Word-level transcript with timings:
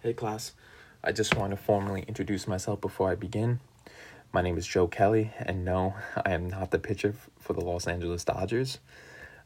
Hey 0.00 0.12
class, 0.12 0.52
I 1.02 1.10
just 1.10 1.34
want 1.34 1.50
to 1.50 1.56
formally 1.56 2.04
introduce 2.06 2.46
myself 2.46 2.80
before 2.80 3.10
I 3.10 3.16
begin. 3.16 3.58
My 4.32 4.42
name 4.42 4.56
is 4.56 4.64
Joe 4.64 4.86
Kelly, 4.86 5.32
and 5.40 5.64
no, 5.64 5.96
I 6.24 6.34
am 6.34 6.48
not 6.48 6.70
the 6.70 6.78
pitcher 6.78 7.16
for 7.40 7.52
the 7.52 7.64
Los 7.64 7.88
Angeles 7.88 8.22
Dodgers. 8.22 8.78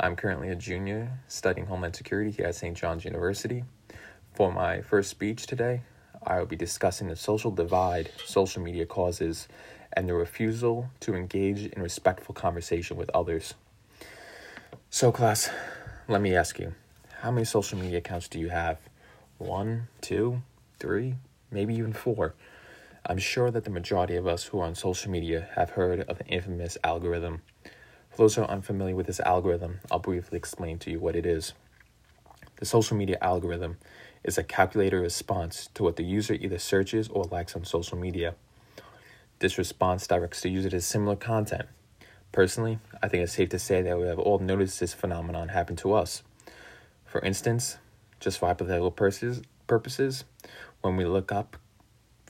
I'm 0.00 0.16
currently 0.16 0.48
a 0.48 0.54
junior 0.54 1.18
studying 1.28 1.66
Homeland 1.66 1.96
Security 1.96 2.30
here 2.30 2.46
at 2.46 2.54
St. 2.54 2.74
John's 2.74 3.04
University. 3.04 3.64
For 4.32 4.50
my 4.50 4.80
first 4.80 5.10
speech 5.10 5.46
today, 5.46 5.82
I 6.26 6.38
will 6.38 6.46
be 6.46 6.56
discussing 6.56 7.08
the 7.08 7.16
social 7.16 7.50
divide 7.50 8.10
social 8.24 8.62
media 8.62 8.86
causes 8.86 9.48
and 9.92 10.08
the 10.08 10.14
refusal 10.14 10.88
to 11.00 11.14
engage 11.14 11.66
in 11.66 11.82
respectful 11.82 12.34
conversation 12.34 12.96
with 12.96 13.10
others. 13.10 13.52
So, 14.88 15.12
class, 15.12 15.50
let 16.08 16.22
me 16.22 16.34
ask 16.34 16.58
you 16.58 16.72
how 17.20 17.32
many 17.32 17.44
social 17.44 17.78
media 17.78 17.98
accounts 17.98 18.28
do 18.28 18.38
you 18.38 18.48
have? 18.48 18.78
One, 19.38 19.88
two, 20.00 20.42
three, 20.78 21.14
maybe 21.50 21.74
even 21.74 21.92
four. 21.92 22.34
I'm 23.06 23.18
sure 23.18 23.50
that 23.50 23.64
the 23.64 23.70
majority 23.70 24.16
of 24.16 24.26
us 24.26 24.44
who 24.44 24.60
are 24.60 24.66
on 24.66 24.74
social 24.74 25.10
media 25.10 25.48
have 25.54 25.70
heard 25.70 26.00
of 26.00 26.18
the 26.18 26.26
infamous 26.26 26.76
algorithm. 26.84 27.42
For 28.10 28.18
those 28.18 28.34
who 28.34 28.42
are 28.42 28.50
unfamiliar 28.50 28.94
with 28.94 29.06
this 29.06 29.20
algorithm, 29.20 29.80
I'll 29.90 29.98
briefly 29.98 30.36
explain 30.36 30.78
to 30.80 30.90
you 30.90 30.98
what 30.98 31.16
it 31.16 31.24
is. 31.24 31.54
The 32.56 32.66
social 32.66 32.96
media 32.96 33.16
algorithm 33.20 33.78
is 34.24 34.36
a 34.36 34.42
calculated 34.42 34.98
response 34.98 35.68
to 35.74 35.84
what 35.84 35.96
the 35.96 36.04
user 36.04 36.34
either 36.34 36.58
searches 36.58 37.08
or 37.08 37.24
likes 37.24 37.54
on 37.54 37.64
social 37.64 37.96
media. 37.96 38.34
This 39.38 39.56
response 39.56 40.06
directs 40.06 40.40
the 40.40 40.50
user 40.50 40.68
to 40.70 40.80
similar 40.80 41.14
content. 41.14 41.68
Personally, 42.32 42.80
I 43.02 43.08
think 43.08 43.22
it's 43.22 43.34
safe 43.34 43.48
to 43.50 43.58
say 43.58 43.80
that 43.82 43.98
we 43.98 44.06
have 44.06 44.18
all 44.18 44.40
noticed 44.40 44.80
this 44.80 44.92
phenomenon 44.92 45.48
happen 45.48 45.76
to 45.76 45.94
us. 45.94 46.22
For 47.06 47.20
instance, 47.20 47.78
just 48.20 48.38
for 48.38 48.46
hypothetical 48.46 48.90
purposes, 48.90 50.24
when 50.80 50.96
we 50.96 51.04
look 51.04 51.32
up 51.32 51.56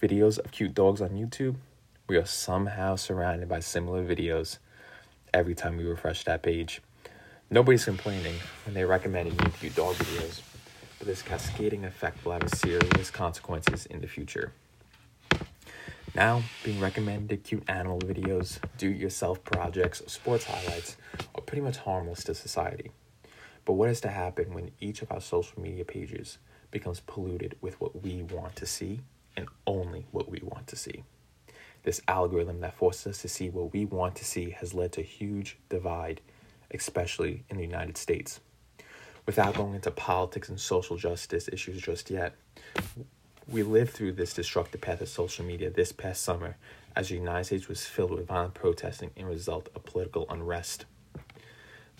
videos 0.00 0.38
of 0.38 0.50
cute 0.50 0.74
dogs 0.74 1.00
on 1.00 1.10
YouTube, 1.10 1.56
we 2.08 2.16
are 2.16 2.24
somehow 2.24 2.96
surrounded 2.96 3.48
by 3.48 3.60
similar 3.60 4.04
videos 4.04 4.58
every 5.34 5.54
time 5.54 5.76
we 5.76 5.84
refresh 5.84 6.24
that 6.24 6.42
page. 6.42 6.80
Nobody's 7.50 7.84
complaining 7.84 8.34
when 8.64 8.74
they 8.74 8.84
recommend 8.84 9.30
new 9.30 9.50
cute 9.50 9.74
dog 9.74 9.94
videos, 9.96 10.40
but 10.98 11.06
this 11.06 11.22
cascading 11.22 11.84
effect 11.84 12.24
will 12.24 12.32
have 12.32 12.48
serious 12.50 13.10
consequences 13.10 13.86
in 13.86 14.00
the 14.00 14.06
future. 14.06 14.52
Now, 16.14 16.42
being 16.64 16.80
recommended 16.80 17.44
cute 17.44 17.62
animal 17.68 18.00
videos, 18.00 18.58
do 18.76 18.90
it 18.90 18.96
yourself 18.96 19.44
projects, 19.44 20.02
sports 20.06 20.44
highlights 20.44 20.96
are 21.34 21.42
pretty 21.42 21.62
much 21.62 21.76
harmless 21.78 22.24
to 22.24 22.34
society. 22.34 22.90
But 23.68 23.74
what 23.74 23.90
is 23.90 24.00
to 24.00 24.08
happen 24.08 24.54
when 24.54 24.70
each 24.80 25.02
of 25.02 25.12
our 25.12 25.20
social 25.20 25.60
media 25.60 25.84
pages 25.84 26.38
becomes 26.70 27.00
polluted 27.00 27.54
with 27.60 27.78
what 27.82 28.02
we 28.02 28.22
want 28.22 28.56
to 28.56 28.64
see 28.64 29.00
and 29.36 29.46
only 29.66 30.06
what 30.10 30.30
we 30.30 30.40
want 30.42 30.68
to 30.68 30.76
see? 30.76 31.04
This 31.82 32.00
algorithm 32.08 32.60
that 32.60 32.78
forces 32.78 33.08
us 33.08 33.20
to 33.20 33.28
see 33.28 33.50
what 33.50 33.74
we 33.74 33.84
want 33.84 34.16
to 34.16 34.24
see 34.24 34.48
has 34.52 34.72
led 34.72 34.92
to 34.92 35.02
huge 35.02 35.58
divide, 35.68 36.22
especially 36.70 37.44
in 37.50 37.58
the 37.58 37.62
United 37.62 37.98
States. 37.98 38.40
Without 39.26 39.54
going 39.54 39.74
into 39.74 39.90
politics 39.90 40.48
and 40.48 40.58
social 40.58 40.96
justice 40.96 41.46
issues 41.52 41.82
just 41.82 42.10
yet, 42.10 42.36
we 43.46 43.62
lived 43.62 43.90
through 43.90 44.12
this 44.12 44.32
destructive 44.32 44.80
path 44.80 45.02
of 45.02 45.10
social 45.10 45.44
media 45.44 45.68
this 45.68 45.92
past 45.92 46.22
summer 46.22 46.56
as 46.96 47.10
the 47.10 47.16
United 47.16 47.44
States 47.44 47.68
was 47.68 47.84
filled 47.84 48.12
with 48.12 48.28
violent 48.28 48.54
protesting 48.54 49.10
in 49.14 49.26
result 49.26 49.68
of 49.74 49.84
political 49.84 50.24
unrest. 50.30 50.86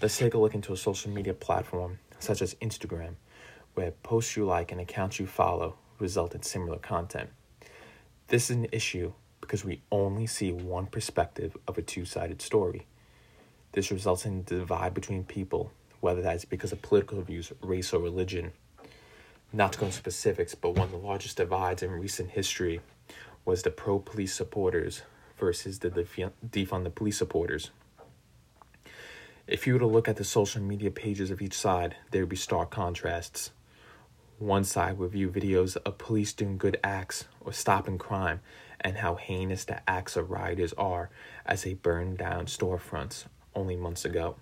Let's 0.00 0.16
take 0.16 0.34
a 0.34 0.38
look 0.38 0.54
into 0.54 0.72
a 0.72 0.76
social 0.76 1.10
media 1.10 1.34
platform 1.34 1.98
such 2.20 2.40
as 2.40 2.54
Instagram, 2.62 3.14
where 3.74 3.90
posts 3.90 4.36
you 4.36 4.44
like 4.44 4.70
and 4.70 4.80
accounts 4.80 5.18
you 5.18 5.26
follow 5.26 5.74
result 5.98 6.36
in 6.36 6.42
similar 6.42 6.78
content. 6.78 7.30
This 8.28 8.48
is 8.48 8.56
an 8.56 8.68
issue 8.70 9.12
because 9.40 9.64
we 9.64 9.82
only 9.90 10.28
see 10.28 10.52
one 10.52 10.86
perspective 10.86 11.56
of 11.66 11.78
a 11.78 11.82
two 11.82 12.04
sided 12.04 12.40
story. 12.40 12.86
This 13.72 13.90
results 13.90 14.24
in 14.24 14.38
a 14.38 14.42
divide 14.42 14.94
between 14.94 15.24
people, 15.24 15.72
whether 15.98 16.22
that 16.22 16.36
is 16.36 16.44
because 16.44 16.70
of 16.70 16.80
political 16.80 17.20
views, 17.22 17.52
race, 17.60 17.92
or 17.92 18.00
religion. 18.00 18.52
Not 19.52 19.72
to 19.72 19.80
go 19.80 19.86
into 19.86 19.98
specifics, 19.98 20.54
but 20.54 20.76
one 20.76 20.86
of 20.86 20.92
the 20.92 20.98
largest 20.98 21.38
divides 21.38 21.82
in 21.82 21.90
recent 21.90 22.30
history 22.30 22.82
was 23.44 23.64
the 23.64 23.72
pro 23.72 23.98
police 23.98 24.32
supporters 24.32 25.02
versus 25.40 25.80
the 25.80 25.90
defund 25.90 26.84
the 26.84 26.90
police 26.90 27.18
supporters. 27.18 27.72
If 29.48 29.66
you 29.66 29.72
were 29.72 29.78
to 29.78 29.86
look 29.86 30.08
at 30.08 30.16
the 30.16 30.24
social 30.24 30.60
media 30.60 30.90
pages 30.90 31.30
of 31.30 31.40
each 31.40 31.54
side, 31.54 31.96
there 32.10 32.20
would 32.20 32.28
be 32.28 32.36
stark 32.36 32.70
contrasts. 32.70 33.50
One 34.38 34.62
side 34.62 34.98
would 34.98 35.12
view 35.12 35.30
videos 35.30 35.78
of 35.86 35.96
police 35.96 36.34
doing 36.34 36.58
good 36.58 36.78
acts 36.84 37.24
or 37.40 37.54
stopping 37.54 37.96
crime 37.96 38.42
and 38.78 38.98
how 38.98 39.14
heinous 39.14 39.64
the 39.64 39.80
acts 39.88 40.16
of 40.16 40.30
rioters 40.30 40.74
are 40.74 41.08
as 41.46 41.62
they 41.62 41.72
burned 41.72 42.18
down 42.18 42.44
storefronts 42.44 43.24
only 43.54 43.74
months 43.74 44.04
ago. 44.04 44.36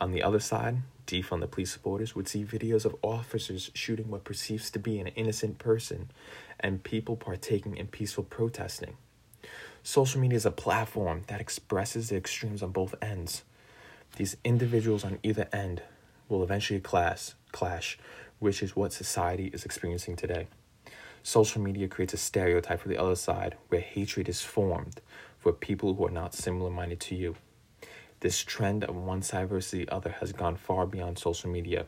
On 0.00 0.12
the 0.12 0.22
other 0.22 0.40
side, 0.40 0.78
defund 1.06 1.40
the 1.40 1.46
police 1.46 1.72
supporters 1.72 2.16
would 2.16 2.26
see 2.26 2.42
videos 2.42 2.86
of 2.86 2.96
officers 3.02 3.70
shooting 3.74 4.08
what 4.08 4.24
perceives 4.24 4.70
to 4.70 4.78
be 4.78 4.98
an 4.98 5.08
innocent 5.08 5.58
person 5.58 6.10
and 6.58 6.82
people 6.82 7.16
partaking 7.16 7.76
in 7.76 7.88
peaceful 7.88 8.24
protesting. 8.24 8.96
Social 9.82 10.22
media 10.22 10.38
is 10.38 10.46
a 10.46 10.50
platform 10.50 11.24
that 11.26 11.42
expresses 11.42 12.08
the 12.08 12.16
extremes 12.16 12.62
on 12.62 12.70
both 12.70 12.94
ends. 13.02 13.42
These 14.14 14.36
individuals 14.44 15.04
on 15.04 15.18
either 15.22 15.48
end 15.52 15.82
will 16.28 16.42
eventually 16.42 16.80
class, 16.80 17.34
clash, 17.52 17.98
which 18.38 18.62
is 18.62 18.76
what 18.76 18.92
society 18.92 19.46
is 19.52 19.64
experiencing 19.64 20.16
today. 20.16 20.46
Social 21.22 21.60
media 21.60 21.88
creates 21.88 22.14
a 22.14 22.18
stereotype 22.18 22.80
for 22.80 22.88
the 22.88 22.96
other 22.96 23.16
side 23.16 23.56
where 23.68 23.80
hatred 23.80 24.28
is 24.28 24.42
formed 24.42 25.00
for 25.38 25.52
people 25.52 25.94
who 25.94 26.06
are 26.06 26.10
not 26.10 26.34
similar 26.34 26.70
minded 26.70 27.00
to 27.00 27.14
you. 27.14 27.34
This 28.20 28.42
trend 28.42 28.84
of 28.84 28.96
one 28.96 29.22
side 29.22 29.48
versus 29.48 29.72
the 29.72 29.88
other 29.88 30.10
has 30.20 30.32
gone 30.32 30.56
far 30.56 30.86
beyond 30.86 31.18
social 31.18 31.50
media. 31.50 31.86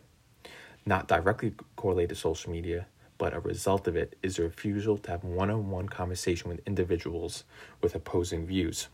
Not 0.84 1.08
directly 1.08 1.54
correlated 1.76 2.10
to 2.10 2.14
social 2.16 2.52
media, 2.52 2.86
but 3.16 3.34
a 3.34 3.40
result 3.40 3.88
of 3.88 3.96
it 3.96 4.16
is 4.22 4.38
a 4.38 4.42
refusal 4.42 4.98
to 4.98 5.10
have 5.10 5.24
one 5.24 5.50
on 5.50 5.70
one 5.70 5.88
conversation 5.88 6.48
with 6.50 6.60
individuals 6.66 7.44
with 7.82 7.94
opposing 7.94 8.46
views. 8.46 8.88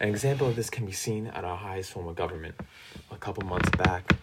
An 0.00 0.08
example 0.08 0.48
of 0.48 0.56
this 0.56 0.70
can 0.70 0.86
be 0.86 0.92
seen 0.92 1.26
at 1.26 1.44
our 1.44 1.58
highest 1.58 1.92
form 1.92 2.08
of 2.08 2.16
government. 2.16 2.54
A 3.10 3.18
couple 3.18 3.44
months 3.44 3.68
back, 3.76 4.14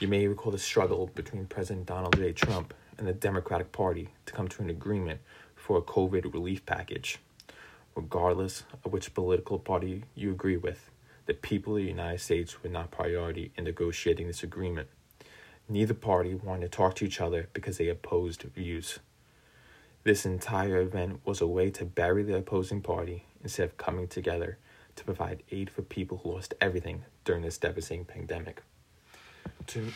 you 0.00 0.08
may 0.08 0.26
recall 0.26 0.50
the 0.50 0.58
struggle 0.58 1.10
between 1.14 1.44
President 1.44 1.84
Donald 1.84 2.16
J. 2.16 2.32
Trump 2.32 2.72
and 2.96 3.06
the 3.06 3.12
Democratic 3.12 3.70
Party 3.70 4.08
to 4.24 4.32
come 4.32 4.48
to 4.48 4.62
an 4.62 4.70
agreement 4.70 5.20
for 5.54 5.76
a 5.76 5.82
COVID 5.82 6.32
relief 6.32 6.64
package. 6.64 7.18
Regardless 7.94 8.62
of 8.82 8.94
which 8.94 9.12
political 9.12 9.58
party 9.58 10.04
you 10.14 10.30
agree 10.30 10.56
with, 10.56 10.90
the 11.26 11.34
people 11.34 11.76
of 11.76 11.82
the 11.82 11.88
United 11.88 12.20
States 12.22 12.62
were 12.62 12.70
not 12.70 12.90
priority 12.90 13.52
in 13.54 13.64
negotiating 13.64 14.28
this 14.28 14.42
agreement. 14.42 14.88
Neither 15.68 15.92
party 15.92 16.36
wanted 16.36 16.72
to 16.72 16.74
talk 16.74 16.94
to 16.94 17.04
each 17.04 17.20
other 17.20 17.50
because 17.52 17.76
they 17.76 17.88
opposed 17.88 18.44
views. 18.44 18.98
This 20.04 20.24
entire 20.24 20.80
event 20.80 21.20
was 21.26 21.42
a 21.42 21.46
way 21.46 21.68
to 21.72 21.84
bury 21.84 22.22
the 22.22 22.38
opposing 22.38 22.80
party 22.80 23.26
instead 23.42 23.64
of 23.64 23.76
coming 23.76 24.08
together 24.08 24.56
to 24.98 25.04
provide 25.04 25.42
aid 25.50 25.70
for 25.70 25.82
people 25.82 26.18
who 26.18 26.32
lost 26.32 26.54
everything 26.60 27.04
during 27.24 27.42
this 27.42 27.58
devastating 27.58 28.04
pandemic. 28.04 28.62
To 29.68 29.92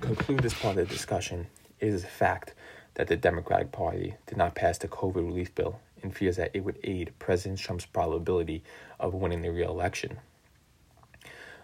conclude 0.00 0.40
this 0.40 0.54
part 0.54 0.78
of 0.78 0.88
the 0.88 0.94
discussion, 0.94 1.48
it 1.80 1.88
is 1.88 2.04
a 2.04 2.08
fact 2.08 2.54
that 2.94 3.08
the 3.08 3.16
Democratic 3.16 3.72
Party 3.72 4.14
did 4.26 4.38
not 4.38 4.54
pass 4.54 4.78
the 4.78 4.88
COVID 4.88 5.16
relief 5.16 5.54
bill 5.54 5.80
in 6.02 6.10
fears 6.10 6.36
that 6.36 6.50
it 6.54 6.64
would 6.64 6.78
aid 6.84 7.12
President 7.18 7.58
Trump's 7.58 7.86
probability 7.86 8.62
of 8.98 9.14
winning 9.14 9.42
the 9.42 9.50
re-election. 9.50 10.18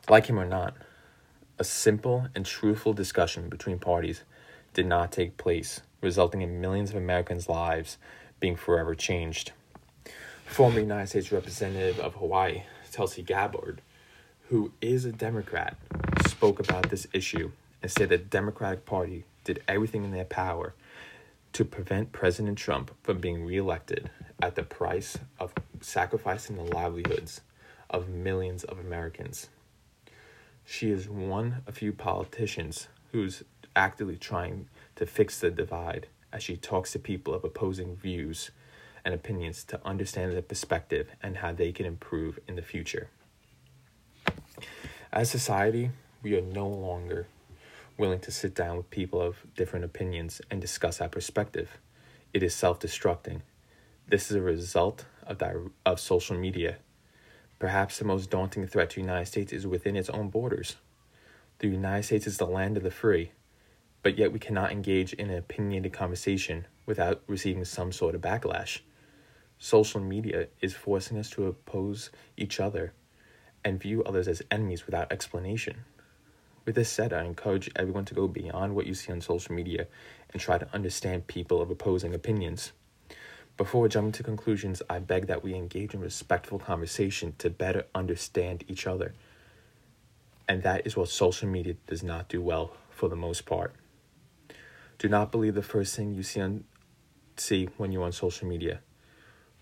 Like 0.09 0.27
him 0.27 0.39
or 0.39 0.47
not, 0.47 0.75
a 1.59 1.65
simple 1.65 2.27
and 2.35 2.45
truthful 2.45 2.93
discussion 2.93 3.49
between 3.49 3.79
parties 3.79 4.23
did 4.75 4.87
not 4.87 5.13
take 5.13 5.37
place, 5.37 5.81
resulting 6.01 6.43
in 6.43 6.61
millions 6.61 6.91
of 6.91 6.97
Americans' 6.97 7.49
lives 7.49 7.97
being 8.41 8.57
forever 8.57 8.95
changed 8.95 9.53
former 10.47 10.81
United 10.81 11.09
States 11.09 11.33
Representative 11.33 12.01
of 12.01 12.15
Hawaii, 12.15 12.63
Tulsi 12.91 13.23
Gabbard, 13.23 13.83
who 14.49 14.73
is 14.81 15.05
a 15.05 15.13
Democrat, 15.13 15.77
spoke 16.29 16.59
about 16.61 16.89
this 16.89 17.07
issue 17.13 17.51
and 17.83 17.91
said 17.91 18.09
that 18.09 18.19
the 18.19 18.25
Democratic 18.31 18.87
Party 18.87 19.25
did 19.45 19.63
everything 19.69 20.05
in 20.05 20.13
their 20.13 20.25
power 20.25 20.75
to 21.53 21.65
prevent 21.65 22.13
President 22.13 22.57
Trump 22.57 22.91
from 23.03 23.19
being 23.19 23.45
reelected 23.45 24.11
at 24.41 24.55
the 24.55 24.63
price 24.63 25.19
of 25.39 25.53
sacrificing 25.81 26.57
the 26.57 26.63
livelihoods 26.63 27.41
of 27.91 28.09
millions 28.09 28.65
of 28.65 28.79
Americans. 28.79 29.49
She 30.65 30.91
is 30.91 31.09
one 31.09 31.63
of 31.67 31.77
few 31.77 31.93
politicians 31.93 32.89
who's 33.13 33.43
actively 33.75 34.17
trying 34.17 34.69
to 34.97 35.07
fix 35.07 35.39
the 35.39 35.51
divide 35.51 36.07
as 36.33 36.43
she 36.43 36.57
talks 36.57 36.93
to 36.93 36.99
people 36.99 37.35
of 37.35 37.45
opposing 37.45 37.97
views 37.97 38.51
and 39.07 39.15
opinions 39.15 39.63
to 39.63 39.81
understand 39.87 40.33
their 40.33 40.43
perspective 40.43 41.09
and 41.23 41.37
how 41.37 41.53
they 41.53 41.71
can 41.71 41.87
improve 41.87 42.41
in 42.49 42.57
the 42.57 42.63
future. 42.63 43.09
As 45.13 45.31
society, 45.31 45.93
we 46.23 46.37
are 46.37 46.43
no 46.43 46.67
longer 46.67 47.29
willing 47.97 48.19
to 48.19 48.33
sit 48.33 48.53
down 48.53 48.77
with 48.77 48.91
people 48.91 49.23
of 49.23 49.37
different 49.55 49.85
opinions 49.85 50.43
and 50.51 50.61
discuss 50.61 51.01
our 51.01 51.09
perspective. 51.09 51.79
It 52.35 52.43
is 52.43 52.53
self 52.53 52.81
destructing. 52.81 53.43
This 54.09 54.29
is 54.29 54.37
a 54.37 54.43
result 54.43 55.05
of, 55.25 55.39
di- 55.39 55.55
of 55.87 56.01
social 56.01 56.37
media. 56.37 56.79
Perhaps 57.61 57.99
the 57.99 58.05
most 58.05 58.29
daunting 58.29 58.67
threat 58.67 58.91
to 58.91 58.97
the 58.97 59.03
United 59.03 59.27
States 59.27 59.53
is 59.53 59.69
within 59.69 59.95
its 59.95 60.11
own 60.11 60.31
borders. 60.31 60.77
The 61.61 61.69
United 61.69 62.03
States 62.03 62.27
is 62.27 62.39
the 62.39 62.45
land 62.45 62.77
of 62.77 62.83
the 62.83 62.91
free, 62.91 63.31
but 64.03 64.19
yet 64.19 64.33
we 64.33 64.41
cannot 64.41 64.73
engage 64.73 65.13
in 65.13 65.31
an 65.31 65.39
opinionated 65.39 65.93
conversation 65.93 66.67
without 66.87 67.23
receiving 67.29 67.65
some 67.65 67.93
sort 67.93 68.17
of 68.17 68.21
backlash. 68.21 68.81
Social 69.59 70.01
media 70.01 70.49
is 70.61 70.75
forcing 70.75 71.19
us 71.19 71.31
to 71.31 71.47
oppose 71.47 72.11
each 72.37 72.61
other 72.61 72.93
and 73.65 73.81
view 73.81 74.05
others 74.05 74.29
as 74.29 74.43
enemies 74.51 74.87
without 74.87 75.11
explanation. 75.11 75.85
With 76.65 76.75
this 76.75 76.91
said, 76.91 77.13
I 77.13 77.25
encourage 77.25 77.71
everyone 77.77 78.05
to 78.07 78.15
go 78.15 78.29
beyond 78.29 78.75
what 78.75 78.87
you 78.87 78.95
see 78.95 79.13
on 79.13 79.21
social 79.21 79.55
media 79.55 79.87
and 80.33 80.43
try 80.43 80.59
to 80.59 80.75
understand 80.75 81.27
people 81.27 81.63
of 81.63 81.71
opposing 81.71 82.15
opinions. 82.15 82.73
Before 83.57 83.89
jumping 83.89 84.13
to 84.13 84.23
conclusions, 84.23 84.83
I 84.91 84.99
beg 84.99 85.29
that 85.29 85.43
we 85.43 85.55
engage 85.55 85.95
in 85.95 86.01
respectful 86.01 86.59
conversation 86.59 87.35
to 87.39 87.49
better 87.49 87.87
understand 87.95 88.65
each 88.69 88.87
other. 88.87 89.15
And 90.49 90.63
that 90.63 90.87
is 90.87 90.97
what 90.97 91.09
social 91.09 91.49
media 91.49 91.77
does 91.87 92.03
not 92.03 92.29
do 92.29 92.43
well 92.43 92.73
for 92.91 93.09
the 93.09 93.17
most 93.17 93.47
part. 93.47 93.75
Do 94.99 95.09
not 95.09 95.33
believe 95.33 95.55
the 95.55 95.63
first 95.63 95.97
thing 95.97 96.13
you 96.13 96.23
see 96.23 96.41
on 96.41 96.65
see 97.37 97.69
when 97.77 97.93
you're 97.93 98.05
on 98.05 98.13
social 98.13 98.49
media. 98.49 98.81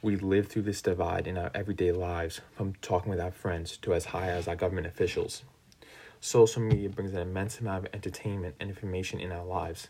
We 0.04 0.16
live 0.16 0.48
through 0.48 0.64
this 0.64 0.82
divide 0.82 1.26
in 1.26 1.38
our 1.38 1.50
everyday 1.54 1.90
lives, 1.90 2.42
from 2.54 2.74
talking 2.82 3.08
with 3.08 3.18
our 3.18 3.30
friends 3.30 3.78
to 3.78 3.94
as 3.94 4.04
high 4.04 4.28
as 4.28 4.46
our 4.46 4.54
government 4.54 4.86
officials. 4.86 5.44
Social 6.20 6.60
media 6.60 6.90
brings 6.90 7.14
an 7.14 7.20
immense 7.20 7.58
amount 7.58 7.86
of 7.86 7.94
entertainment 7.94 8.54
and 8.60 8.68
information 8.68 9.18
in 9.18 9.32
our 9.32 9.46
lives, 9.46 9.88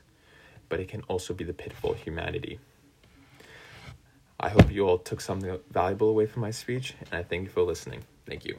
but 0.69 0.79
it 0.79 0.87
can 0.87 1.03
also 1.09 1.35
be 1.35 1.43
the 1.43 1.53
pitfall 1.53 1.95
of 1.95 1.99
humanity. 1.99 2.61
I 4.39 4.51
hope 4.51 4.71
you 4.71 4.87
all 4.87 4.99
took 4.99 5.21
something 5.21 5.59
valuable 5.73 6.11
away 6.11 6.27
from 6.27 6.43
my 6.43 6.53
speech, 6.53 6.95
and 7.01 7.19
I 7.19 7.25
thank 7.25 7.43
you 7.43 7.51
for 7.51 7.63
listening. 7.63 8.05
Thank 8.25 8.45
you. 8.45 8.57